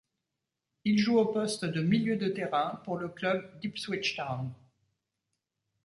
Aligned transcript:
Il 0.83 0.97
joue 0.97 1.19
au 1.19 1.27
poste 1.27 1.63
de 1.63 1.79
milieu 1.83 2.17
de 2.17 2.27
terrain 2.27 2.81
pour 2.85 2.97
le 2.97 3.07
club 3.07 3.59
d'Ipswich 3.59 4.15
Town. 4.15 4.51